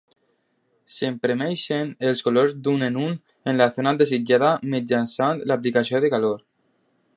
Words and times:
S'imprimeixen 0.93 1.91
els 2.11 2.23
colors 2.29 2.55
d'un 2.69 2.87
en 2.89 2.97
un 3.09 3.13
en 3.53 3.61
la 3.63 3.69
zona 3.77 3.95
desitjada 4.01 4.51
mitjançant 4.75 5.45
l'aplicació 5.53 6.03
de 6.07 6.15
calor. 6.17 6.45